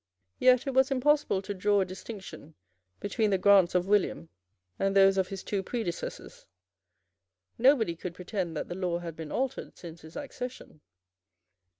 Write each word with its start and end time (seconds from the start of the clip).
Yet 0.39 0.65
it 0.65 0.73
was 0.73 0.89
impossible 0.89 1.43
to 1.43 1.53
draw 1.53 1.81
a 1.81 1.85
distinction 1.85 2.55
between 2.99 3.29
the 3.29 3.37
grants 3.37 3.75
of 3.75 3.85
William 3.85 4.29
and 4.79 4.95
those 4.95 5.15
of 5.15 5.27
his 5.27 5.43
two 5.43 5.61
predecessors. 5.61 6.47
Nobody 7.59 7.95
could 7.95 8.15
pretend 8.15 8.57
that 8.57 8.67
the 8.67 8.73
law 8.73 8.97
had 8.97 9.15
been 9.15 9.31
altered 9.31 9.77
since 9.77 10.01
his 10.01 10.15
accession. 10.15 10.81